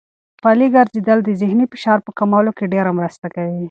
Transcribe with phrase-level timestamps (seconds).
[0.43, 3.59] پلي ګرځېدل د ذهني فشار په کمولو کې ډېره مرسته کوي.